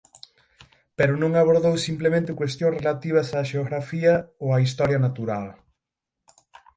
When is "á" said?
3.37-3.39, 4.55-4.57